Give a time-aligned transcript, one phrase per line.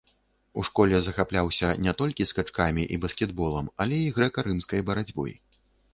[0.59, 5.31] У школе захапляўся не толькі скачкамі і баскетболам, але і грэка-рымскай барацьбой.